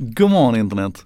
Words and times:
God 0.00 0.30
morgon 0.30 0.56
internet! 0.56 1.04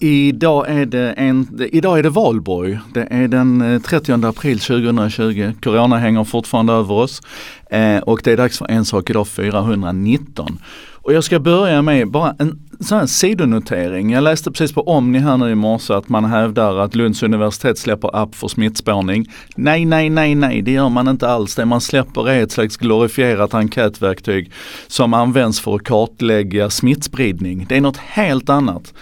Idag 0.00 0.70
är 0.70 0.86
det, 0.86 1.12
en, 1.12 1.60
idag 1.72 1.98
är 1.98 2.02
det 2.02 2.08
valborg. 2.08 2.78
Det 2.94 3.06
är 3.10 3.28
den 3.28 3.60
eh, 3.60 3.80
30 3.82 4.12
april 4.26 4.60
2020. 4.60 5.52
Corona 5.62 5.98
hänger 5.98 6.24
fortfarande 6.24 6.72
över 6.72 6.94
oss 6.94 7.22
eh, 7.70 7.98
och 7.98 8.20
det 8.24 8.32
är 8.32 8.36
dags 8.36 8.58
för 8.58 8.70
En 8.70 8.84
sak 8.84 9.10
idag 9.10 9.28
419. 9.28 10.58
Och 10.92 11.12
jag 11.12 11.24
ska 11.24 11.38
börja 11.38 11.82
med 11.82 12.10
bara 12.10 12.36
en 12.38 12.58
sån 12.80 12.98
här 12.98 13.06
sidonotering. 13.06 14.10
Jag 14.10 14.24
läste 14.24 14.50
precis 14.50 14.72
på 14.72 14.82
Omni 14.82 15.18
här 15.18 15.36
nu 15.36 15.50
i 15.50 15.54
morse 15.54 15.94
att 15.94 16.08
man 16.08 16.24
hävdar 16.24 16.76
att 16.78 16.94
Lunds 16.94 17.22
universitet 17.22 17.78
släpper 17.78 18.16
app 18.16 18.34
för 18.34 18.48
smittspårning. 18.48 19.30
Nej, 19.56 19.84
nej, 19.84 20.10
nej, 20.10 20.34
nej, 20.34 20.62
det 20.62 20.72
gör 20.72 20.88
man 20.88 21.08
inte 21.08 21.28
alls. 21.28 21.54
Det 21.54 21.64
man 21.64 21.80
släpper 21.80 22.28
är 22.28 22.42
ett 22.42 22.52
slags 22.52 22.76
glorifierat 22.76 23.54
enkätverktyg 23.54 24.52
som 24.86 25.14
används 25.14 25.60
för 25.60 25.74
att 25.74 25.84
kartlägga 25.84 26.70
smittspridning. 26.70 27.66
Det 27.68 27.76
är 27.76 27.80
något 27.80 27.96
helt 27.96 28.48
annat. 28.48 28.94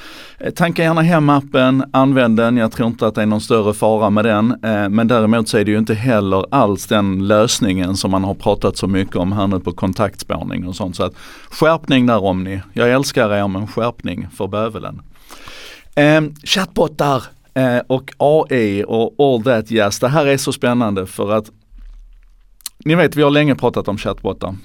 Eh, 0.44 0.50
tanka 0.50 0.82
gärna 0.82 1.02
hem 1.02 1.28
appen, 1.28 1.84
använd 1.92 2.36
den. 2.36 2.56
Jag 2.56 2.72
tror 2.72 2.88
inte 2.88 3.06
att 3.06 3.14
det 3.14 3.22
är 3.22 3.26
någon 3.26 3.40
större 3.40 3.74
fara 3.74 4.10
med 4.10 4.24
den. 4.24 4.50
Eh, 4.50 4.88
men 4.88 5.08
däremot 5.08 5.48
så 5.48 5.58
är 5.58 5.64
det 5.64 5.70
ju 5.70 5.78
inte 5.78 5.94
heller 5.94 6.46
alls 6.50 6.86
den 6.86 7.28
lösningen 7.28 7.96
som 7.96 8.10
man 8.10 8.24
har 8.24 8.34
pratat 8.34 8.76
så 8.76 8.86
mycket 8.86 9.16
om 9.16 9.32
här 9.32 9.46
nu 9.46 9.60
på 9.60 9.72
kontaktspårning 9.72 10.68
och 10.68 10.76
sånt. 10.76 10.96
Så 10.96 11.02
att 11.04 11.14
skärpning 11.50 12.06
där 12.06 12.24
Omni. 12.24 12.62
Jag 12.72 12.90
älskar 12.90 13.34
er 13.34 13.48
men 13.48 13.61
skärpning 13.66 14.28
för 14.36 14.46
bövelen. 14.46 15.02
Eh, 15.94 16.20
chattbottar 16.44 17.22
eh, 17.54 17.78
och 17.78 18.12
AI 18.18 18.84
och 18.88 19.14
all 19.18 19.42
that 19.42 19.72
yes. 19.72 19.98
Det 19.98 20.08
här 20.08 20.26
är 20.26 20.36
så 20.36 20.52
spännande 20.52 21.06
för 21.06 21.32
att 21.32 21.50
ni 22.84 22.94
vet 22.94 23.16
vi 23.16 23.22
har 23.22 23.30
länge 23.30 23.54
pratat 23.54 23.88
om 23.88 23.98
chattbottar. 23.98 24.56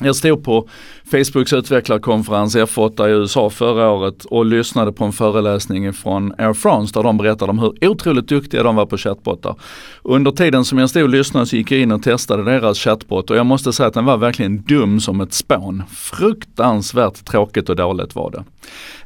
Jag 0.00 0.16
stod 0.16 0.44
på 0.44 0.68
Facebooks 1.10 1.52
utvecklarkonferens 1.52 2.56
F8 2.56 3.08
i 3.08 3.10
USA 3.10 3.50
förra 3.50 3.90
året 3.90 4.24
och 4.24 4.46
lyssnade 4.46 4.92
på 4.92 5.04
en 5.04 5.12
föreläsning 5.12 5.92
från 5.92 6.32
Air 6.38 6.52
France 6.52 6.94
där 6.94 7.02
de 7.02 7.18
berättade 7.18 7.50
om 7.50 7.58
hur 7.58 7.88
otroligt 7.88 8.28
duktiga 8.28 8.62
de 8.62 8.76
var 8.76 8.86
på 8.86 8.98
chattbottar. 8.98 9.54
Under 10.02 10.30
tiden 10.30 10.64
som 10.64 10.78
jag 10.78 10.90
stod 10.90 11.02
och 11.02 11.08
lyssnade 11.08 11.46
så 11.46 11.56
gick 11.56 11.70
jag 11.70 11.80
in 11.80 11.92
och 11.92 12.02
testade 12.02 12.44
deras 12.44 12.78
chattbot 12.78 13.30
och 13.30 13.36
jag 13.36 13.46
måste 13.46 13.72
säga 13.72 13.86
att 13.86 13.94
den 13.94 14.04
var 14.04 14.16
verkligen 14.16 14.62
dum 14.62 15.00
som 15.00 15.20
ett 15.20 15.32
spån. 15.32 15.82
Fruktansvärt 15.90 17.24
tråkigt 17.24 17.68
och 17.68 17.76
dåligt 17.76 18.14
var 18.14 18.30
det. 18.30 18.44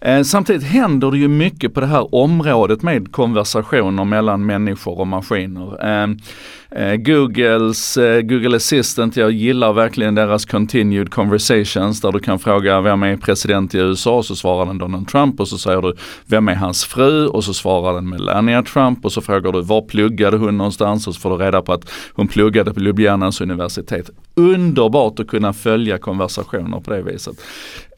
Eh, 0.00 0.22
samtidigt 0.22 0.62
händer 0.62 1.10
det 1.10 1.18
ju 1.18 1.28
mycket 1.28 1.74
på 1.74 1.80
det 1.80 1.86
här 1.86 2.14
området 2.14 2.82
med 2.82 3.12
konversationer 3.12 4.04
mellan 4.04 4.46
människor 4.46 5.00
och 5.00 5.06
maskiner. 5.06 5.86
Eh, 5.86 6.08
eh, 6.70 6.96
Googles, 6.96 7.96
eh, 7.96 8.20
Google 8.20 8.56
Assistant, 8.56 9.16
jag 9.16 9.30
gillar 9.30 9.72
verkligen 9.72 10.14
deras 10.14 10.44
continued 10.80 11.10
conversations 11.10 12.00
där 12.00 12.12
du 12.12 12.18
kan 12.18 12.38
fråga 12.38 12.80
vem 12.80 13.02
är 13.02 13.16
president 13.16 13.74
i 13.74 13.78
USA 13.78 14.16
och 14.16 14.24
så 14.24 14.36
svarar 14.36 14.66
den 14.66 14.78
Donald 14.78 15.08
Trump 15.08 15.40
och 15.40 15.48
så 15.48 15.58
säger 15.58 15.82
du 15.82 15.94
vem 16.26 16.48
är 16.48 16.54
hans 16.54 16.84
fru? 16.84 17.26
Och 17.26 17.44
så 17.44 17.54
svarar 17.54 17.94
den 17.94 18.08
Melania 18.08 18.62
Trump 18.62 19.04
och 19.04 19.12
så 19.12 19.20
frågar 19.20 19.52
du 19.52 19.62
var 19.62 19.82
pluggade 19.82 20.36
hon 20.36 20.58
någonstans? 20.58 21.06
Och 21.06 21.14
så 21.14 21.20
får 21.20 21.38
du 21.38 21.44
reda 21.44 21.62
på 21.62 21.72
att 21.72 21.90
hon 22.14 22.28
pluggade 22.28 22.74
på 22.74 22.80
Ljubljanas 22.80 23.40
universitet. 23.40 24.10
Underbart 24.34 25.20
att 25.20 25.28
kunna 25.28 25.52
följa 25.52 25.98
konversationer 25.98 26.80
på 26.80 26.90
det 26.90 27.02
viset. 27.02 27.36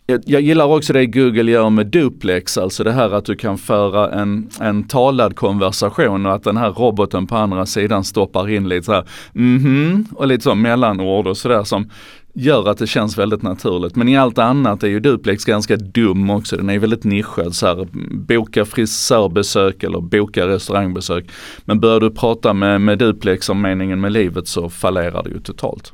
Jag, 0.06 0.42
gillar 0.42 0.64
också 0.64 0.92
det 0.92 1.06
Google 1.06 1.50
gör 1.50 1.70
med 1.70 1.86
duplex, 1.86 2.58
alltså 2.58 2.84
det 2.84 2.92
här 2.92 3.10
att 3.10 3.24
du 3.24 3.36
kan 3.36 3.58
föra 3.58 4.10
en, 4.10 4.48
en 4.60 4.84
talad 4.84 5.36
konversation 5.36 6.26
och 6.26 6.34
att 6.34 6.44
den 6.44 6.56
här 6.56 6.70
roboten 6.70 7.26
på 7.26 7.36
andra 7.36 7.66
sidan 7.66 8.04
stoppar 8.04 8.50
in 8.50 8.68
lite 8.68 8.84
så 8.84 8.92
här, 8.92 9.04
mhm, 9.32 10.06
och 10.14 10.26
lite 10.26 10.42
så 10.42 10.54
mellanord 10.54 11.26
och 11.26 11.36
sådär 11.36 11.64
som 11.64 11.90
gör 12.34 12.68
att 12.68 12.78
det 12.78 12.86
känns 12.86 13.18
väldigt 13.18 13.42
naturligt. 13.42 13.96
Men 13.96 14.08
i 14.08 14.16
allt 14.16 14.38
annat 14.38 14.82
är 14.82 14.88
ju 14.88 15.00
duplex 15.00 15.44
ganska 15.44 15.76
dum 15.76 16.30
också. 16.30 16.56
Den 16.56 16.70
är 16.70 16.78
väldigt 16.78 17.04
nischad. 17.04 17.54
Så 17.54 17.66
här, 17.66 17.88
boka 18.10 18.64
frisörbesök 18.64 19.82
eller 19.82 20.00
boka 20.00 20.46
restaurangbesök. 20.46 21.24
Men 21.64 21.80
börjar 21.80 22.00
du 22.00 22.10
prata 22.10 22.52
med, 22.52 22.80
med 22.80 22.98
duplex 22.98 23.48
om 23.48 23.60
meningen 23.60 24.00
med 24.00 24.12
livet 24.12 24.48
så 24.48 24.70
fallerar 24.70 25.22
det 25.22 25.30
ju 25.30 25.40
totalt. 25.40 25.92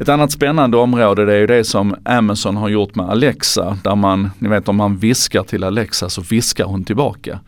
Ett 0.00 0.08
annat 0.08 0.32
spännande 0.32 0.76
område 0.76 1.24
det 1.24 1.34
är 1.34 1.38
ju 1.38 1.46
det 1.46 1.64
som 1.64 1.96
Amazon 2.04 2.56
har 2.56 2.68
gjort 2.68 2.94
med 2.94 3.10
Alexa. 3.10 3.78
Där 3.84 3.94
man, 3.94 4.30
ni 4.38 4.48
vet 4.48 4.68
om 4.68 4.76
man 4.76 4.96
viskar 4.96 5.42
till 5.42 5.64
Alexa 5.64 6.08
så 6.08 6.22
viskar 6.22 6.64
hon 6.64 6.84
tillbaka. 6.84 7.40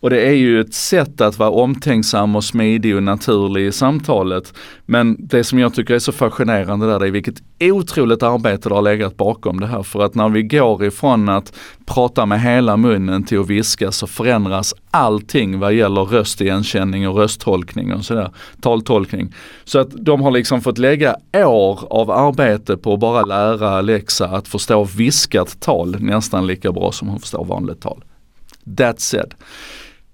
Och 0.00 0.10
det 0.10 0.20
är 0.20 0.32
ju 0.32 0.60
ett 0.60 0.74
sätt 0.74 1.20
att 1.20 1.38
vara 1.38 1.50
omtänksam 1.50 2.36
och 2.36 2.44
smidig 2.44 2.96
och 2.96 3.02
naturlig 3.02 3.66
i 3.66 3.72
samtalet. 3.72 4.54
Men 4.86 5.16
det 5.18 5.44
som 5.44 5.58
jag 5.58 5.74
tycker 5.74 5.94
är 5.94 5.98
så 5.98 6.12
fascinerande 6.12 6.86
där, 6.86 6.98
det 6.98 7.06
är 7.06 7.10
vilket 7.10 7.42
otroligt 7.60 8.22
arbete 8.22 8.68
det 8.68 8.74
har 8.74 8.82
legat 8.82 9.16
bakom 9.16 9.60
det 9.60 9.66
här. 9.66 9.82
För 9.82 10.04
att 10.04 10.14
när 10.14 10.28
vi 10.28 10.42
går 10.42 10.84
ifrån 10.84 11.28
att 11.28 11.52
prata 11.86 12.26
med 12.26 12.40
hela 12.40 12.76
munnen 12.76 13.24
till 13.24 13.40
att 13.40 13.46
viska 13.46 13.92
så 13.92 14.06
förändras 14.06 14.74
allting 14.90 15.58
vad 15.58 15.74
gäller 15.74 16.04
röstigenkänning 16.04 17.08
och 17.08 17.16
rösttolkning 17.16 17.94
och 17.94 18.04
sådär, 18.04 18.30
taltolkning. 18.60 19.34
Så 19.64 19.78
att 19.78 19.90
de 19.90 20.20
har 20.20 20.30
liksom 20.30 20.60
fått 20.60 20.78
lägga 20.78 21.16
år 21.34 21.86
av 21.90 22.10
arbete 22.10 22.76
på 22.76 22.94
att 22.94 23.00
bara 23.00 23.22
lära 23.22 23.70
Alexa 23.70 24.28
att 24.28 24.48
förstå 24.48 24.84
viskat 24.84 25.60
tal 25.60 25.96
nästan 26.00 26.46
lika 26.46 26.72
bra 26.72 26.92
som 26.92 27.08
hon 27.08 27.20
förstår 27.20 27.44
vanligt 27.44 27.80
tal. 27.80 28.04
That 28.76 29.00
said. 29.00 29.34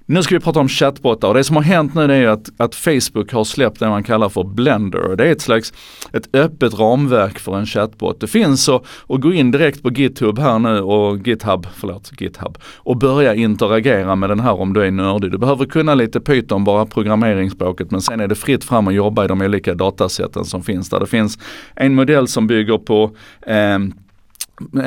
Nu 0.06 0.22
ska 0.22 0.34
vi 0.34 0.40
prata 0.40 0.60
om 0.60 0.68
chattbottar 0.68 1.28
och 1.28 1.34
det 1.34 1.44
som 1.44 1.56
har 1.56 1.62
hänt 1.62 1.94
nu 1.94 2.02
är 2.02 2.28
att, 2.28 2.50
att 2.56 2.74
Facebook 2.74 3.32
har 3.32 3.44
släppt 3.44 3.80
det 3.80 3.88
man 3.88 4.02
kallar 4.02 4.28
för 4.28 4.44
Blender. 4.44 5.16
Det 5.16 5.24
är 5.28 5.32
ett 5.32 5.40
slags 5.40 5.72
ett 6.12 6.36
öppet 6.36 6.78
ramverk 6.78 7.38
för 7.38 7.58
en 7.58 7.66
chattbot. 7.66 8.20
Det 8.20 8.26
finns 8.26 8.68
att, 8.68 8.84
att 9.08 9.20
gå 9.20 9.32
in 9.32 9.50
direkt 9.50 9.82
på 9.82 9.90
GitHub 9.90 10.38
här 10.38 10.58
nu 10.58 10.80
och 10.80 11.26
GitHub, 11.26 11.66
förlåt, 11.74 12.12
GitHub 12.20 12.58
och 12.76 12.96
börja 12.96 13.34
interagera 13.34 14.16
med 14.16 14.30
den 14.30 14.40
här 14.40 14.60
om 14.60 14.72
du 14.72 14.84
är 14.84 14.90
nördig. 14.90 15.30
Du 15.30 15.38
behöver 15.38 15.64
kunna 15.64 15.94
lite 15.94 16.20
Python, 16.20 16.64
bara 16.64 16.86
programmeringsspråket, 16.86 17.90
men 17.90 18.00
sen 18.00 18.20
är 18.20 18.28
det 18.28 18.34
fritt 18.34 18.64
fram 18.64 18.88
att 18.88 18.94
jobba 18.94 19.24
i 19.24 19.28
de 19.28 19.40
olika 19.40 19.74
datasätten 19.74 20.44
som 20.44 20.62
finns 20.62 20.90
där. 20.90 21.00
Det 21.00 21.06
finns 21.06 21.38
en 21.74 21.94
modell 21.94 22.28
som 22.28 22.46
bygger 22.46 22.78
på 22.78 23.10
eh, 23.46 23.78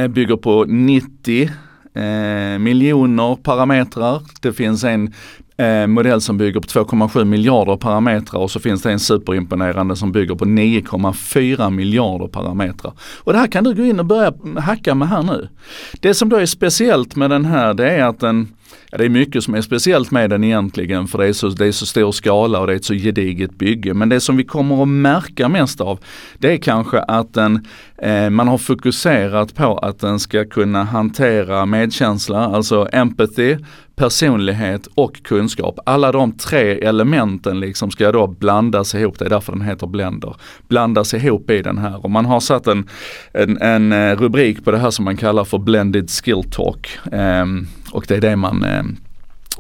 bygger 0.08 0.38
på 0.38 0.66
90 0.68 1.50
eh, 1.96 2.60
miljoner 2.60 3.36
parametrar. 3.36 4.22
Det 4.42 4.54
finns 4.54 4.84
en 4.84 5.14
eh, 5.58 5.88
modell 5.88 6.22
som 6.22 6.38
bygger 6.38 6.60
på 6.60 6.68
2,7 6.68 7.24
miljarder 7.24 7.78
parametrar 7.78 8.40
och 8.40 8.52
så 8.52 8.60
finns 8.60 8.82
det 8.82 8.92
en 8.92 9.00
superimponerande 9.00 9.96
som 9.96 10.12
bygger 10.12 10.36
på 10.36 10.46
9,4 10.46 11.70
miljarder 11.70 12.28
parametrar. 12.28 12.94
Och 13.24 13.34
det 13.34 13.40
här 13.40 13.48
kan 13.48 13.64
du 13.64 13.74
gå 13.74 13.84
in 13.84 14.00
och 14.00 14.06
börja 14.06 14.34
hacka 14.60 14.96
med 14.96 15.10
här 15.10 15.24
nu. 15.24 15.50
Det 16.00 16.14
som 16.14 16.30
då 16.30 16.36
är 16.36 16.46
speciellt 16.46 17.16
med 17.16 17.30
den 17.30 17.46
här 17.46 17.74
det 17.74 17.92
är 17.92 18.04
att 18.04 18.20
den 18.20 18.48
Ja, 18.92 18.98
det 18.98 19.06
är 19.06 19.10
mycket 19.10 19.44
som 19.44 19.54
är 19.54 19.62
speciellt 19.62 20.12
med 20.12 20.30
den 20.30 20.44
egentligen 20.44 21.08
för 21.08 21.18
det 21.18 21.28
är, 21.28 21.34
så, 21.34 21.50
det 21.50 21.66
är 21.66 21.72
så 21.72 21.86
stor 21.86 22.12
skala 22.12 22.60
och 22.60 22.68
det 22.68 22.74
är 22.74 22.78
ett 22.78 22.86
så 22.86 22.94
gediget 22.94 23.58
bygge. 23.58 23.94
Men 23.94 24.10
det 24.10 24.20
som 24.20 24.38
vi 24.38 24.44
kommer 24.44 24.82
att 24.82 24.88
märka 24.88 25.50
mest 25.50 25.82
av 25.82 26.00
det 26.38 26.54
är 26.54 26.58
kanske 26.58 27.00
att 27.00 27.34
den, 27.34 27.68
eh, 27.98 28.30
man 28.30 28.48
har 28.48 28.58
fokuserat 28.58 29.56
på 29.56 29.78
att 29.78 30.00
den 30.00 30.20
ska 30.20 30.46
kunna 30.46 30.84
hantera 30.84 31.66
medkänsla, 31.66 32.40
alltså 32.40 32.88
empathy, 32.92 33.58
personlighet 33.96 34.88
och 34.96 35.24
kunskap. 35.24 35.80
Alla 35.86 36.12
de 36.12 36.32
tre 36.32 36.80
elementen 36.80 37.60
liksom 37.60 37.92
ska 37.92 38.12
då 38.12 38.28
blandas 38.28 38.96
ihop, 38.96 39.20
det 39.20 39.26
är 39.26 39.30
därför 39.30 39.52
den 39.52 39.62
heter 39.62 39.88
Blender. 39.88 40.36
Blandas 40.68 41.14
ihop 41.14 41.50
i 41.50 41.62
den 41.62 41.78
här 41.78 42.06
och 42.06 42.12
man 42.12 42.26
har 42.26 42.40
satt 42.40 42.68
en, 42.68 42.90
en, 43.34 43.62
en 43.62 43.92
eh, 43.92 44.16
rubrik 44.16 44.66
på 44.66 44.72
det 44.72 44.78
här 44.78 44.92
som 44.92 45.06
man 45.06 45.18
kallar 45.18 45.44
för 45.44 45.58
Blended 45.58 46.10
Skill 46.10 46.44
Talk. 46.52 46.98
Um, 47.12 47.68
och 47.92 48.06
det 48.08 48.16
är 48.16 48.22
det 48.22 48.36
man 48.36 48.64
eh, 48.64 48.84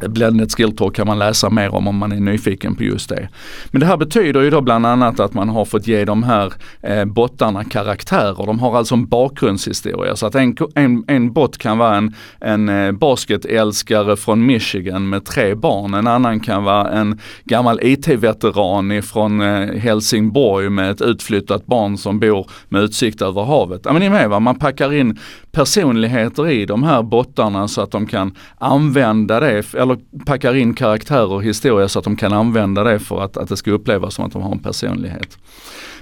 Blended 0.02 0.52
Skill 0.52 0.76
Talk 0.76 0.96
kan 0.96 1.08
man 1.08 1.20
läsa 1.20 1.50
mer 1.50 1.76
om 1.76 1.88
om 1.88 1.98
man 1.98 2.12
är 2.12 2.20
nyfiken 2.20 2.76
på 2.76 2.84
just 2.84 3.10
det. 3.10 3.30
Men 3.72 3.80
det 3.80 3.86
här 3.86 3.98
betyder 3.98 4.42
ju 4.42 4.50
då 4.50 4.62
bland 4.62 4.86
annat 4.86 5.20
att 5.20 5.34
man 5.34 5.50
har 5.50 5.66
fått 5.66 5.88
ge 5.88 6.06
de 6.06 6.24
här 6.24 6.54
eh, 6.82 7.06
bottarna 7.06 7.64
karaktärer. 7.64 8.46
De 8.46 8.60
har 8.60 8.78
alltså 8.78 8.96
en 8.96 9.06
bakgrundshistoria. 9.06 10.16
Så 10.16 10.26
att 10.26 10.36
en, 10.36 10.56
en, 10.76 11.04
en 11.08 11.34
bot 11.34 11.58
kan 11.58 11.78
vara 11.78 11.96
en, 11.96 12.16
en 12.40 12.70
eh, 12.70 12.92
basketälskare 12.92 14.16
från 14.16 14.46
Michigan 14.46 15.10
med 15.10 15.26
tre 15.26 15.56
barn. 15.56 15.94
En 15.94 16.08
annan 16.08 16.40
kan 16.40 16.64
vara 16.64 16.92
en 16.92 17.20
gammal 17.44 17.80
IT-veteran 17.82 19.04
från 19.04 19.42
eh, 19.42 19.80
Helsingborg 19.80 20.70
med 20.70 20.92
ett 20.92 21.02
utflyttat 21.02 21.66
barn 21.66 21.98
som 21.98 22.20
bor 22.20 22.50
med 22.70 22.84
utsikt 22.84 23.22
över 23.22 23.44
havet. 23.44 23.82
Ja 23.86 23.94
men 23.94 24.00
ni 24.00 24.06
är 24.06 24.10
med 24.10 24.30
va, 24.30 24.40
man 24.40 24.60
packar 24.60 24.94
in 24.94 25.20
personligheter 25.52 26.50
i 26.50 26.66
de 26.66 26.84
här 26.84 27.04
bottarna 27.04 27.68
så 27.68 27.82
att 27.82 27.92
de 27.92 28.08
kan 28.08 28.36
använda 28.58 29.40
det, 29.40 29.64
eller 29.86 30.26
packar 30.26 30.56
in 30.56 30.74
karaktärer 30.74 31.32
och 31.32 31.44
historia 31.44 31.88
så 31.88 32.00
att 32.00 32.06
de 32.06 32.16
kan 32.16 32.34
använda 32.34 32.84
det 32.84 33.00
för 33.00 33.22
att, 33.22 33.38
att 33.38 33.50
det 33.50 33.58
ska 33.58 33.72
upplevas 33.72 34.16
som 34.16 34.26
att 34.26 34.34
de 34.34 34.42
har 34.42 34.52
en 34.52 34.60
personlighet. 34.60 35.38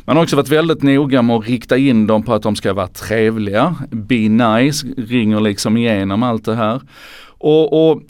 Man 0.05 0.15
har 0.15 0.23
också 0.23 0.35
varit 0.35 0.49
väldigt 0.49 0.83
noga 0.83 1.21
med 1.21 1.35
att 1.35 1.47
rikta 1.47 1.77
in 1.77 2.07
dem 2.07 2.23
på 2.23 2.33
att 2.33 2.43
de 2.43 2.55
ska 2.55 2.73
vara 2.73 2.87
trevliga. 2.87 3.75
Be 3.91 4.29
nice 4.29 4.87
ringer 4.97 5.39
liksom 5.39 5.77
igenom 5.77 6.23
allt 6.23 6.45
det 6.45 6.55
här. 6.55 6.81
Och, 7.37 7.91
och 7.91 8.01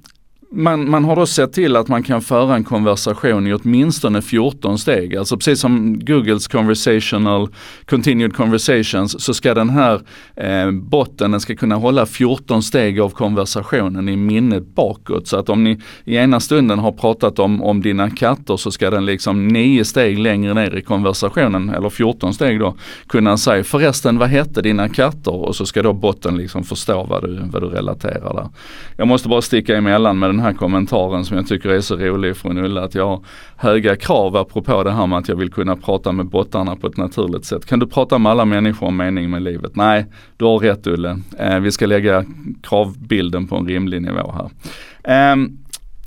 man, 0.55 0.89
man 0.89 1.05
har 1.05 1.15
då 1.15 1.25
sett 1.25 1.53
till 1.53 1.75
att 1.75 1.87
man 1.87 2.03
kan 2.03 2.21
föra 2.21 2.55
en 2.55 2.63
konversation 2.63 3.47
i 3.47 3.53
åtminstone 3.53 4.21
14 4.21 4.77
steg. 4.77 5.15
Alltså 5.15 5.37
precis 5.37 5.59
som 5.59 5.99
Googles 5.99 6.47
conversational 6.47 7.49
continued 7.85 8.35
conversations 8.35 9.23
så 9.23 9.33
ska 9.33 9.53
den 9.53 9.69
här 9.69 10.01
eh, 10.35 10.71
botten, 10.71 11.31
den 11.31 11.39
ska 11.39 11.55
kunna 11.55 11.75
hålla 11.75 12.05
14 12.05 12.63
steg 12.63 12.99
av 12.99 13.09
konversationen 13.09 14.09
i 14.09 14.15
minnet 14.15 14.75
bakåt. 14.75 15.27
Så 15.27 15.37
att 15.37 15.49
om 15.49 15.63
ni 15.63 15.79
i 16.05 16.15
ena 16.15 16.39
stunden 16.39 16.79
har 16.79 16.91
pratat 16.91 17.39
om, 17.39 17.63
om 17.63 17.81
dina 17.81 18.09
katter 18.09 18.57
så 18.57 18.71
ska 18.71 18.89
den 18.89 19.05
liksom 19.05 19.47
nio 19.47 19.85
steg 19.85 20.19
längre 20.19 20.53
ner 20.53 20.75
i 20.75 20.81
konversationen, 20.81 21.69
eller 21.69 21.89
14 21.89 22.33
steg 22.33 22.59
då, 22.59 22.75
kunna 23.07 23.37
säga 23.37 23.63
förresten 23.63 24.17
vad 24.17 24.29
hette 24.29 24.61
dina 24.61 24.89
katter? 24.89 25.35
Och 25.35 25.55
så 25.55 25.65
ska 25.65 25.81
då 25.81 25.93
botten 25.93 26.37
liksom 26.37 26.63
förstå 26.63 27.03
vad 27.03 27.23
du, 27.23 27.39
vad 27.43 27.61
du 27.61 27.67
relaterar 27.67 28.33
där. 28.33 28.49
Jag 28.97 29.07
måste 29.07 29.29
bara 29.29 29.41
sticka 29.41 29.77
emellan 29.77 30.19
med 30.19 30.29
den 30.29 30.42
här 30.43 30.53
kommentaren 30.53 31.25
som 31.25 31.37
jag 31.37 31.47
tycker 31.47 31.69
är 31.69 31.81
så 31.81 31.95
rolig 31.95 32.37
från 32.37 32.57
Ulla 32.57 32.83
att 32.83 32.95
jag 32.95 33.07
har 33.07 33.25
höga 33.55 33.95
krav 33.95 34.35
apropå 34.35 34.83
det 34.83 34.91
här 34.91 35.07
med 35.07 35.19
att 35.19 35.27
jag 35.27 35.35
vill 35.35 35.51
kunna 35.51 35.75
prata 35.75 36.11
med 36.11 36.25
bottarna 36.25 36.75
på 36.75 36.87
ett 36.87 36.97
naturligt 36.97 37.45
sätt. 37.45 37.65
Kan 37.65 37.79
du 37.79 37.87
prata 37.87 38.17
med 38.17 38.31
alla 38.31 38.45
människor 38.45 38.87
om 38.87 38.97
mening 38.97 39.29
med 39.29 39.41
livet? 39.41 39.75
Nej, 39.75 40.05
du 40.37 40.45
har 40.45 40.59
rätt 40.59 40.87
Ulle. 40.87 41.19
Eh, 41.39 41.59
vi 41.59 41.71
ska 41.71 41.85
lägga 41.85 42.25
kravbilden 42.63 43.47
på 43.47 43.55
en 43.55 43.67
rimlig 43.67 44.01
nivå 44.01 44.33
här. 44.33 45.31
Eh, 45.31 45.35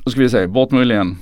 då 0.04 0.10
ska 0.10 0.20
vi 0.20 0.28
se, 0.28 0.46
bort 0.46 0.70
med 0.70 0.80
Ulle 0.80 0.94
igen. 0.94 1.16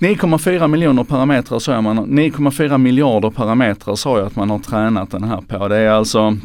9,4 0.00 0.68
miljoner 0.68 1.04
parametrar 1.04 1.58
sa 1.58 1.72
jag, 1.72 1.84
9,4 1.84 2.78
miljarder 2.78 3.30
parametrar 3.30 3.94
sa 3.94 4.18
jag 4.18 4.26
att 4.26 4.36
man 4.36 4.50
har 4.50 4.58
tränat 4.58 5.10
den 5.10 5.24
här 5.24 5.40
på. 5.40 5.68
Det 5.68 5.76
är 5.76 5.90
alltså 5.90 6.36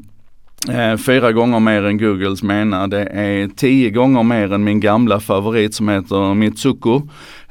Eh, 0.69 0.97
fyra 0.97 1.31
gånger 1.31 1.59
mer 1.59 1.85
än 1.85 1.97
Googles 1.97 2.43
menar. 2.43 2.87
Det 2.87 3.03
är 3.03 3.47
tio 3.47 3.89
gånger 3.89 4.23
mer 4.23 4.53
än 4.53 4.63
min 4.63 4.79
gamla 4.79 5.19
favorit 5.19 5.73
som 5.73 5.89
heter 5.89 6.33
Mitsuko. 6.33 7.01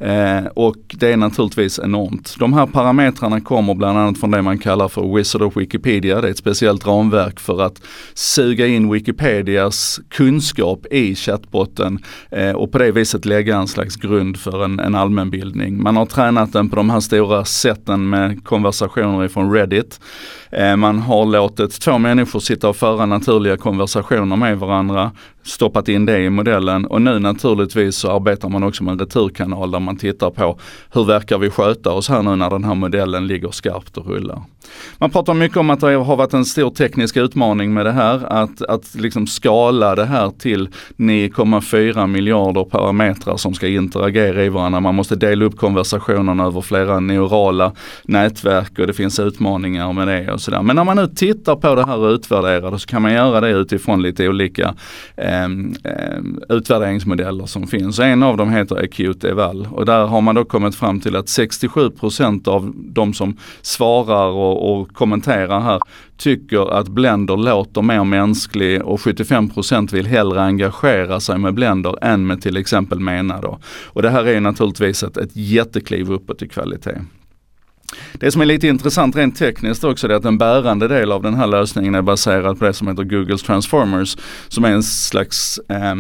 Eh, 0.05 0.47
och 0.55 0.77
det 0.89 1.13
är 1.13 1.17
naturligtvis 1.17 1.79
enormt. 1.79 2.37
De 2.39 2.53
här 2.53 2.67
parametrarna 2.67 3.41
kommer 3.41 3.75
bland 3.75 3.99
annat 3.99 4.19
från 4.19 4.31
det 4.31 4.43
man 4.43 4.59
kallar 4.59 4.89
för 4.89 5.17
Wizard 5.17 5.43
of 5.43 5.57
Wikipedia. 5.57 6.21
Det 6.21 6.29
är 6.29 6.31
ett 6.31 6.39
speciellt 6.39 6.87
ramverk 6.87 7.41
för 7.41 7.63
att 7.63 7.83
suga 8.15 8.67
in 8.67 8.93
Wikipedias 8.93 10.01
kunskap 10.09 10.87
i 10.91 11.15
chattbotten 11.15 11.99
eh, 12.31 12.53
och 12.53 12.73
på 12.73 12.79
det 12.79 12.93
viset 12.93 13.25
lägga 13.25 13.57
en 13.57 13.69
slags 13.69 13.97
grund 13.97 14.37
för 14.37 14.65
en, 14.65 14.81
en 14.81 14.95
allmänbildning. 14.95 15.83
Man 15.83 15.97
har 15.97 16.07
tränat 16.07 16.53
den 16.53 16.69
på 16.71 16.77
de 16.77 16.91
här 16.91 17.01
stora 17.01 17.45
sätten 17.45 18.09
med 18.09 18.45
konversationer 18.45 19.25
ifrån 19.25 19.53
Reddit. 19.53 20.01
Eh, 20.51 20.77
man 20.77 20.99
har 20.99 21.27
låtit 21.27 21.81
två 21.81 21.99
människor 21.99 22.41
sitta 22.41 22.69
och 22.69 22.77
föra 22.77 23.07
naturliga 23.07 23.57
konversationer 23.57 24.37
med 24.37 24.59
varandra 24.59 25.11
stoppat 25.45 25.89
in 25.89 26.07
det 26.07 26.19
i 26.19 26.31
modellen 26.31 26.87
och 26.87 27.03
nu 27.03 27.19
naturligtvis 27.19 27.97
så 27.97 28.17
arbetar 28.17 28.49
man 28.49 28.63
också 28.63 28.85
med 28.85 28.93
en 28.93 28.99
returkanal 28.99 29.71
där 29.71 29.81
man 29.81 29.97
tittar 29.97 30.31
på 30.31 30.59
hur 30.93 31.05
verkar 31.05 31.39
vi 31.39 31.51
sköta 31.51 31.93
oss 31.93 32.09
här 32.09 32.23
nu 32.23 32.37
när 32.37 32.51
den 32.51 32.65
här 32.65 32.75
modellen 32.75 33.27
ligger 33.27 33.51
skarpt 33.51 33.97
och 33.97 34.07
rullar. 34.07 34.43
Man 34.99 35.11
pratar 35.11 35.35
mycket 35.35 35.57
om 35.57 35.71
att 35.71 35.81
det 35.81 35.95
har 35.95 36.17
varit 36.17 36.35
en 36.35 36.45
stor 36.45 36.71
teknisk 36.71 37.17
utmaning 37.17 37.75
med 37.75 37.87
det 37.87 37.93
här, 37.93 38.33
att, 38.33 38.63
att 38.63 38.95
liksom 38.95 39.27
skala 39.27 39.95
det 39.95 40.05
här 40.05 40.31
till 40.31 40.69
9,4 40.97 42.07
miljarder 42.07 42.65
parametrar 42.65 43.37
som 43.37 43.55
ska 43.55 43.69
interagera 43.69 44.45
i 44.45 44.49
varandra. 44.49 44.81
Man 44.81 44.95
måste 44.95 45.17
dela 45.17 45.45
upp 45.45 45.57
konversationerna 45.57 46.45
över 46.45 46.61
flera 46.61 47.01
neurala 47.01 47.73
nätverk 48.05 48.79
och 48.79 48.87
det 48.87 48.93
finns 48.93 49.21
utmaningar 49.21 49.93
med 49.93 50.09
det 50.09 50.33
och 50.33 50.41
sådär. 50.41 50.63
Men 50.63 50.77
när 50.77 50.85
man 50.85 50.97
nu 50.97 51.07
tittar 51.07 51.57
på 51.57 51.75
det 51.75 51.87
här 51.87 51.99
och 51.99 52.11
utvärderar 52.11 52.71
det 52.71 52.79
så 52.79 52.87
kan 52.87 53.03
man 53.03 53.13
göra 53.13 53.41
det 53.41 53.51
utifrån 53.51 54.03
lite 54.03 54.29
olika 54.29 54.75
eh, 55.17 55.34
eh, 55.85 56.57
utvärderingsmodeller 56.57 57.47
som 57.47 57.67
finns. 57.67 57.99
En 57.99 58.23
av 58.23 58.37
dem 58.37 58.51
heter 58.51 58.85
Acute 58.85 59.31
Eval 59.31 59.69
och 59.73 59.87
där 59.87 60.07
har 60.07 60.21
man 60.21 60.35
då 60.35 60.45
kommit 60.45 60.75
fram 60.75 61.01
till 61.01 61.17
att 61.17 61.27
67% 61.27 62.49
av 62.49 62.73
de 62.77 63.15
som 63.15 63.37
svarar 63.63 64.27
och, 64.27 64.81
och 64.81 64.93
kommenterar 64.93 65.61
här 65.61 65.81
tycker 66.17 66.79
att 66.79 66.89
Blender 66.89 67.37
låter 67.37 67.83
mer 67.83 68.05
mänsklig 68.05 68.83
och 68.83 69.01
75% 69.01 69.93
vill 69.93 70.07
hellre 70.07 70.43
engagera 70.43 71.21
sig 71.21 71.39
med 71.39 71.55
Blender 71.55 71.99
än 72.05 72.27
med 72.27 72.43
till 72.43 72.57
exempel 72.57 73.01
Mena 73.01 73.41
då. 73.41 73.59
Och 73.87 74.03
det 74.03 74.11
här 74.11 74.29
är 74.29 74.41
naturligtvis 74.41 75.03
ett, 75.03 75.17
ett 75.17 75.37
jättekliv 75.37 76.13
uppåt 76.13 76.43
i 76.43 76.49
kvalitet. 76.49 77.01
Det 78.13 78.31
som 78.31 78.43
är 78.43 78.47
lite 78.47 78.69
intressant 78.69 79.17
rent 79.17 79.37
tekniskt 79.37 79.85
också 79.85 80.09
är 80.09 80.13
att 80.13 80.25
en 80.25 80.39
bärande 80.39 80.89
del 80.89 81.13
av 81.13 81.23
den 81.23 81.35
här 81.35 81.47
lösningen 81.47 81.95
är 81.95 82.03
baserad 82.03 82.59
på 82.59 82.65
det 82.65 82.73
som 82.73 82.89
heter 82.89 83.05
Googles 83.05 83.43
Transformers 83.43 84.17
som 84.49 84.65
är 84.65 84.71
en 84.71 84.83
slags 84.83 85.61
eh, 85.69 85.95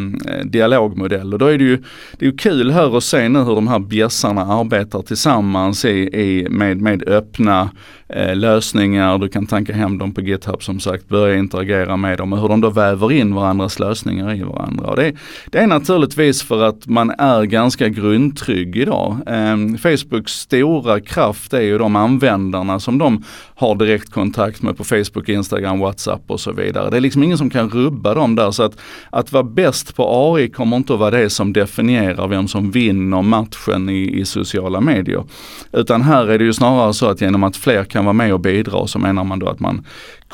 dialogmodell. 0.44 1.32
Och 1.32 1.38
då 1.38 1.46
är 1.46 1.58
det 1.58 1.64
ju, 1.64 1.76
det 2.18 2.26
är 2.26 2.30
ju 2.30 2.36
kul 2.36 2.70
här 2.70 2.96
att 2.96 3.04
se 3.04 3.28
nu 3.28 3.38
hur 3.38 3.54
de 3.54 3.68
här 3.68 3.78
bjässarna 3.78 4.42
arbetar 4.42 5.02
tillsammans 5.02 5.84
i, 5.84 5.88
i, 5.98 6.46
med, 6.50 6.80
med 6.80 7.08
öppna 7.08 7.70
eh, 8.08 8.36
lösningar. 8.36 9.18
Du 9.18 9.28
kan 9.28 9.46
tanka 9.46 9.72
hem 9.72 9.98
dem 9.98 10.14
på 10.14 10.20
GitHub 10.20 10.62
som 10.62 10.80
sagt, 10.80 11.08
börja 11.08 11.36
interagera 11.36 11.96
med 11.96 12.18
dem 12.18 12.32
och 12.32 12.40
hur 12.40 12.48
de 12.48 12.60
då 12.60 12.70
väver 12.70 13.12
in 13.12 13.34
varandras 13.34 13.78
lösningar 13.78 14.34
i 14.34 14.42
varandra. 14.42 14.86
Och 14.86 14.96
det, 14.96 15.12
det 15.46 15.58
är 15.58 15.66
naturligtvis 15.66 16.42
för 16.42 16.62
att 16.62 16.86
man 16.86 17.10
är 17.10 17.42
ganska 17.42 17.88
grundtrygg 17.88 18.76
idag. 18.76 19.18
Eh, 19.26 19.56
Facebooks 19.78 20.32
stora 20.32 21.00
kraft 21.00 21.52
är 21.52 21.60
ju 21.60 21.78
de 21.84 21.96
användarna 21.96 22.80
som 22.80 22.98
de 22.98 23.24
har 23.54 23.74
direktkontakt 23.74 24.62
med 24.62 24.76
på 24.76 24.84
Facebook, 24.84 25.28
Instagram, 25.28 25.78
WhatsApp 25.78 26.22
och 26.26 26.40
så 26.40 26.52
vidare. 26.52 26.90
Det 26.90 26.96
är 26.96 27.00
liksom 27.00 27.22
ingen 27.22 27.38
som 27.38 27.50
kan 27.50 27.70
rubba 27.70 28.14
dem 28.14 28.34
där 28.34 28.50
så 28.50 28.62
att, 28.62 28.76
att 29.10 29.32
vara 29.32 29.42
bäst 29.42 29.96
på 29.96 30.34
AI 30.34 30.50
kommer 30.50 30.76
inte 30.76 30.92
att 30.92 30.98
vara 30.98 31.10
det 31.10 31.30
som 31.30 31.52
definierar 31.52 32.28
vem 32.28 32.48
som 32.48 32.70
vinner 32.70 33.22
matchen 33.22 33.88
i, 33.88 34.20
i 34.20 34.24
sociala 34.24 34.80
medier. 34.80 35.24
Utan 35.72 36.02
här 36.02 36.26
är 36.26 36.38
det 36.38 36.44
ju 36.44 36.52
snarare 36.52 36.94
så 36.94 37.06
att 37.06 37.20
genom 37.20 37.44
att 37.44 37.56
fler 37.56 37.84
kan 37.84 38.04
vara 38.04 38.12
med 38.12 38.32
och 38.32 38.40
bidra 38.40 38.86
så 38.86 38.98
menar 38.98 39.24
man 39.24 39.38
då 39.38 39.48
att 39.48 39.60
man 39.60 39.84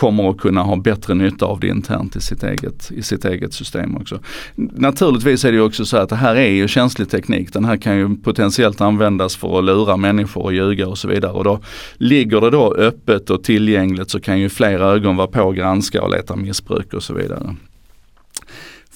kommer 0.00 0.30
att 0.30 0.38
kunna 0.38 0.62
ha 0.62 0.76
bättre 0.76 1.14
nytta 1.14 1.46
av 1.46 1.60
det 1.60 1.66
internt 1.66 2.16
i 2.16 2.20
sitt 2.20 2.42
eget, 2.42 2.90
i 2.90 3.02
sitt 3.02 3.24
eget 3.24 3.52
system 3.52 3.96
också. 3.96 4.18
Naturligtvis 4.56 5.44
är 5.44 5.52
det 5.52 5.56
ju 5.56 5.62
också 5.62 5.84
så 5.84 5.96
att 5.96 6.08
det 6.08 6.16
här 6.16 6.36
är 6.36 6.50
ju 6.50 6.68
känslig 6.68 7.10
teknik. 7.10 7.52
Den 7.52 7.64
här 7.64 7.76
kan 7.76 7.96
ju 7.96 8.16
potentiellt 8.16 8.80
användas 8.80 9.36
för 9.36 9.58
att 9.58 9.64
lura 9.64 9.96
människor 9.96 10.42
och 10.44 10.52
ljuga 10.52 10.88
och 10.88 10.98
så 10.98 11.08
vidare. 11.08 11.32
Och 11.32 11.44
då 11.44 11.60
ligger 11.94 12.40
det 12.40 12.50
då 12.50 12.74
öppet 12.74 13.30
och 13.30 13.44
tillgängligt 13.44 14.10
så 14.10 14.20
kan 14.20 14.40
ju 14.40 14.48
flera 14.48 14.84
ögon 14.84 15.16
vara 15.16 15.26
på 15.26 15.42
och 15.42 15.56
granska 15.56 16.02
och 16.02 16.10
leta 16.10 16.36
missbruk 16.36 16.94
och 16.94 17.02
så 17.02 17.14
vidare. 17.14 17.56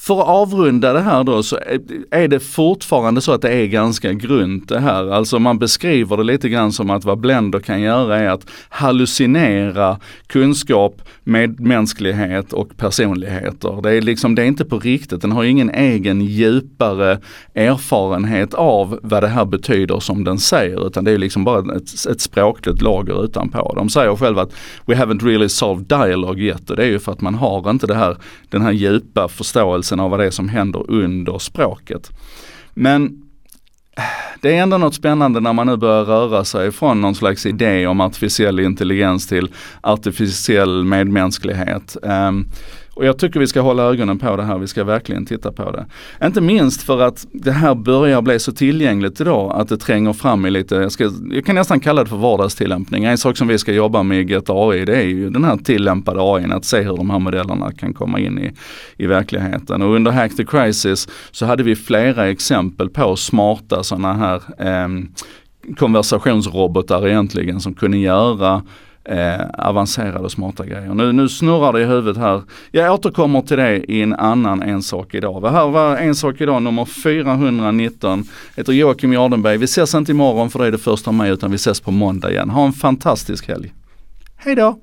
För 0.07 0.21
att 0.21 0.29
avrunda 0.29 0.93
det 0.93 1.01
här 1.01 1.25
då 1.25 1.43
så 1.43 1.59
är 2.11 2.29
det 2.29 2.41
fortfarande 2.41 3.21
så 3.21 3.33
att 3.33 3.43
det 3.43 3.53
är 3.53 3.67
ganska 3.67 4.13
grunt 4.13 4.69
det 4.69 4.81
här. 4.81 5.11
Alltså 5.13 5.39
man 5.39 5.59
beskriver 5.59 6.17
det 6.17 6.25
lite 6.25 6.49
grann 6.49 6.73
som 6.73 6.91
att 6.91 7.05
vad 7.05 7.19
Blender 7.19 7.61
kan 7.61 7.81
göra 7.81 8.19
är 8.19 8.29
att 8.29 8.47
hallucinera 8.69 9.99
kunskap, 10.27 11.03
medmänsklighet 11.23 12.53
och 12.53 12.77
personligheter. 12.77 13.83
Det 13.83 13.91
är 13.91 14.03
liksom, 14.03 14.35
det 14.35 14.43
är 14.43 14.47
inte 14.47 14.65
på 14.65 14.79
riktigt, 14.79 15.23
den 15.23 15.33
har 15.33 15.45
ingen 15.45 15.71
egen 15.71 16.21
djupare 16.21 17.19
erfarenhet 17.55 18.55
av 18.55 18.99
vad 19.03 19.23
det 19.23 19.29
här 19.29 19.45
betyder 19.45 20.01
som 20.01 20.25
den 20.25 20.39
säger 20.39 20.87
utan 20.87 21.05
det 21.05 21.13
är 21.13 21.19
liksom 21.19 21.45
bara 21.45 21.77
ett, 21.77 22.07
ett 22.11 22.21
språkligt 22.21 22.83
lager 22.83 23.25
utanpå. 23.25 23.73
De 23.77 23.89
säger 23.89 24.17
själva 24.17 24.43
att 24.43 24.53
we 24.87 24.95
haven't 24.95 25.25
really 25.25 25.49
solved 25.49 25.87
dialogue 25.87 26.43
yet 26.43 26.71
och 26.71 26.77
det 26.77 26.83
är 26.83 26.89
ju 26.89 26.99
för 26.99 27.13
att 27.13 27.21
man 27.21 27.35
har 27.35 27.71
inte 27.71 27.87
det 27.87 27.95
här, 27.95 28.17
den 28.49 28.63
här 28.63 28.73
djupa 28.73 29.29
förståelsen 29.29 29.94
upplevelsen 29.95 30.01
av 30.01 30.11
vad 30.11 30.21
det 30.21 30.27
är 30.27 30.31
som 30.31 30.49
händer 30.49 30.91
under 30.91 31.39
språket. 31.39 32.11
Men 32.75 33.23
eh, 33.97 34.03
det 34.41 34.57
är 34.57 34.63
ändå 34.63 34.79
något 34.79 34.95
spännande 34.95 35.41
när 35.41 35.53
man 35.53 35.67
nu 35.67 35.77
börjar 35.77 36.05
röra 36.05 36.45
sig 36.45 36.73
från 36.73 37.01
någon 37.01 37.15
slags 37.15 37.47
idé 37.47 37.87
om 37.87 38.01
artificiell 38.01 38.61
intelligens 38.61 39.27
till 39.27 39.49
artificiell 39.83 40.85
medmänsklighet. 40.85 41.97
Um, 42.03 42.47
och 42.95 43.05
jag 43.05 43.19
tycker 43.19 43.41
vi 43.41 43.47
ska 43.47 43.61
hålla 43.61 43.83
ögonen 43.83 44.19
på 44.19 44.37
det 44.37 44.43
här, 44.43 44.59
vi 44.59 44.67
ska 44.67 44.85
verkligen 44.85 45.27
titta 45.27 45.53
på 45.53 45.71
det. 45.71 45.87
Inte 46.27 46.41
minst 46.41 46.83
för 46.83 47.01
att 47.01 47.27
det 47.33 47.53
här 47.53 47.75
börjar 47.75 48.23
bli 48.23 48.39
så 48.39 48.53
tillgängligt 48.53 49.21
idag 49.21 49.53
att 49.61 49.69
det 49.69 49.77
tränger 49.77 50.13
fram 50.13 50.47
i 50.47 50.51
lite, 50.51 50.75
jag, 50.75 50.93
ska, 50.93 51.11
jag 51.31 51.45
kan 51.45 51.55
nästan 51.55 51.81
kalla 51.81 52.05
det 52.05 52.11
för 52.11 52.17
vardagstillämpning. 52.17 53.05
En 53.05 53.19
sak 53.19 53.37
som 53.37 53.49
vi 53.49 53.59
ska 53.59 53.73
jobba 53.73 54.03
med 54.03 54.21
i 54.21 54.33
Get 54.33 54.45
AI 54.51 54.85
det 54.85 54.97
är 54.97 55.07
ju 55.07 55.31
den 55.31 55.45
här 55.45 55.57
tillämpade 55.57 56.21
AI, 56.23 56.53
att 56.53 56.65
se 56.65 56.81
hur 56.81 56.97
de 56.97 57.11
här 57.11 57.19
modellerna 57.19 57.73
kan 57.73 57.95
komma 57.95 58.21
in 58.21 58.39
i, 58.39 58.53
i 58.97 59.07
verkligheten. 59.07 59.83
Och 59.83 59.95
under 59.95 60.11
Hack 60.11 60.37
the 60.37 60.45
Crisis 60.45 61.09
så 61.31 61.47
hade 61.47 61.63
vi 61.63 61.77
flera 61.77 62.29
exempel 62.31 62.91
på 62.91 63.17
smarta 63.17 63.83
sådana 63.83 64.15
här 64.15 64.43
eh, 64.59 64.89
konversationsrobotar 65.77 67.09
egentligen 67.09 67.61
som 67.61 67.75
kunde 67.75 67.97
göra 67.97 68.63
eh, 69.05 69.41
avancerade 69.59 70.19
och 70.19 70.33
smarta 70.33 70.67
grejer. 70.67 70.95
Nu, 70.95 71.13
nu 71.13 71.29
snurrar 71.29 71.73
det 71.73 71.81
i 71.81 71.85
huvudet 71.85 72.17
här. 72.17 72.43
Jag 72.71 72.95
återkommer 72.95 73.41
till 73.41 73.57
det 73.57 73.79
i 73.79 74.03
en 74.03 74.15
annan 74.15 74.63
En 74.63 74.83
sak 74.83 75.15
idag. 75.15 75.43
Det 75.43 75.51
här 75.51 75.69
var 75.69 75.97
En 75.97 76.15
sak 76.15 76.41
idag 76.41 76.63
nummer 76.63 76.85
419. 76.85 78.25
Jag 78.55 78.63
heter 78.63 78.73
Joakim 78.73 79.13
Jardenberg. 79.13 79.57
Vi 79.59 79.65
ses 79.65 79.95
inte 79.95 80.13
imorgon 80.13 80.51
för 80.51 80.59
det 80.59 80.67
är 80.67 80.73
det 80.73 80.79
första 80.79 81.13
maj 81.13 81.31
utan 81.31 81.51
vi 81.51 81.57
ses 81.57 81.81
på 81.81 81.91
måndag 81.91 82.31
igen. 82.31 82.51
Ha 82.51 82.67
en 82.67 82.73
fantastisk 82.73 83.49
helg. 83.49 83.73
Hej 84.37 84.55
då! 84.55 84.79